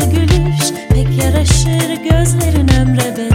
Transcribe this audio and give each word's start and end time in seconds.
Tatlı 0.00 0.10
gülüş 0.10 0.72
pek 0.88 1.24
yaraşır 1.24 2.02
gözlerin 2.10 2.68
ömre 2.68 3.16
bedel 3.16 3.33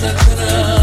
sakra 0.00 0.79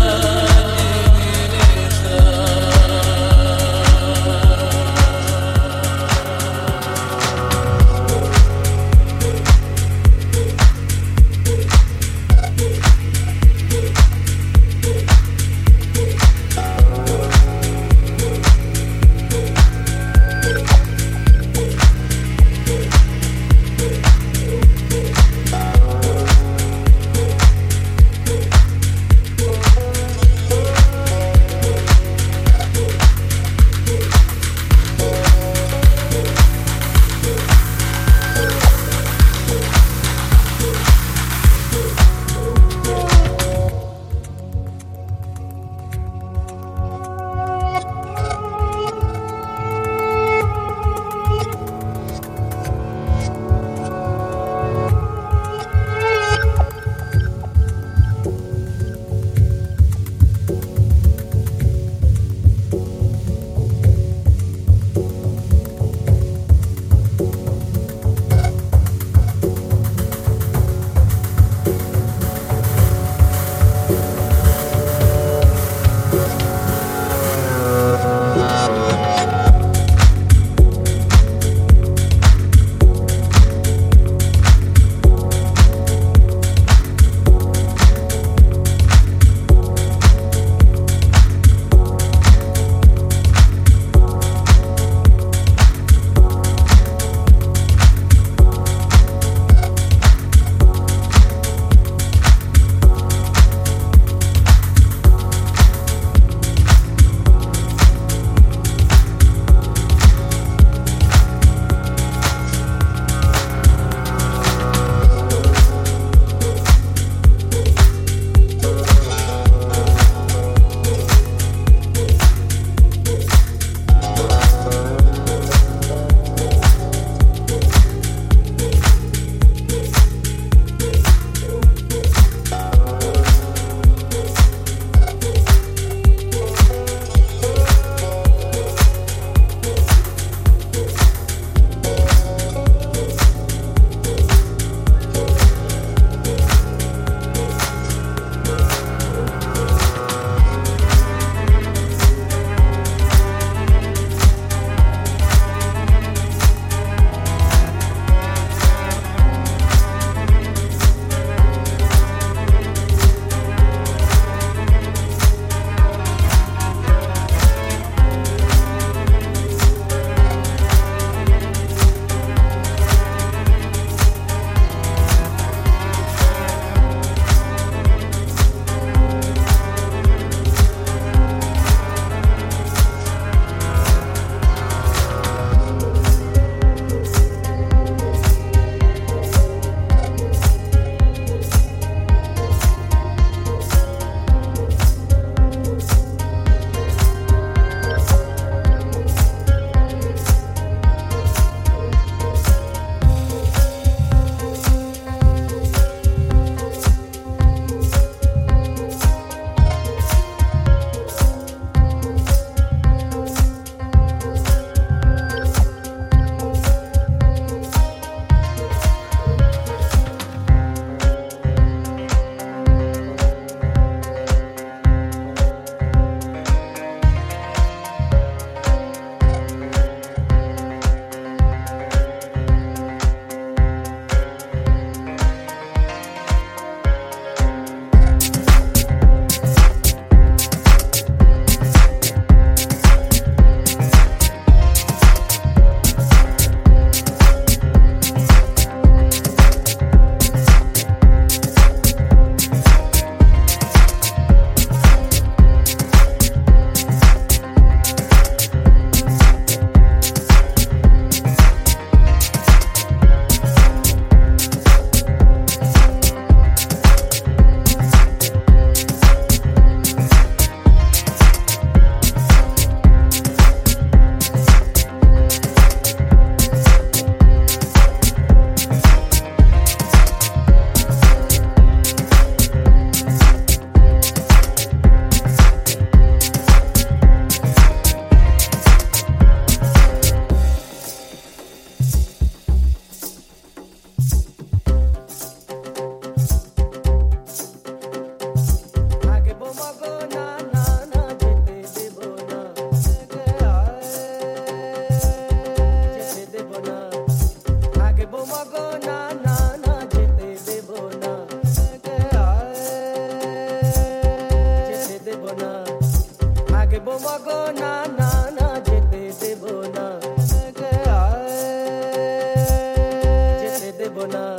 bona, 323.97 324.37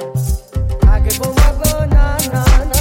agbo 0.95 1.27
wa 1.37 1.49
bona 1.59 2.05
na 2.33 2.43
na. 2.71 2.78